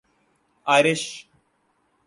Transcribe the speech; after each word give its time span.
Irish 0.65 1.25